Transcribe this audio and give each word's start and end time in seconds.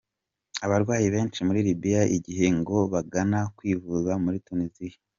Abarwayi 0.65 1.07
benshi 1.15 1.39
muri 1.47 1.59
Libya 1.67 2.01
iki 2.07 2.19
gihe 2.27 2.45
ngo 2.57 2.77
bagana 2.93 3.39
kwivuza 3.57 4.11
muri 4.23 4.37
Tunisia. 4.47 4.97